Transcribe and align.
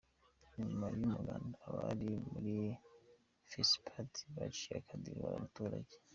Nyuma 0.57 0.85
y’umuganda, 0.97 1.55
abari 1.67 2.09
muri 2.31 2.55
fesipadi 3.49 4.21
bacinye 4.35 4.75
akadiho 4.81 5.17
n’abaturage 5.21 5.95